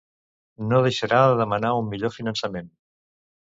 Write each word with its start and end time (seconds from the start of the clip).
No 0.71 0.79
deixarà 0.87 1.19
de 1.27 1.35
demanar 1.41 1.75
un 1.83 1.93
millor 1.93 2.15
finançament. 2.17 2.73